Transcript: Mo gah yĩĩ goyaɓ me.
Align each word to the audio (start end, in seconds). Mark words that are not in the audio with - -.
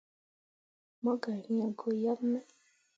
Mo 1.03 1.11
gah 1.21 1.37
yĩĩ 1.45 1.65
goyaɓ 1.79 2.19
me. 2.31 2.39